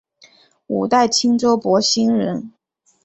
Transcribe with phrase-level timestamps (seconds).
[0.65, 2.51] 五代青州博兴人。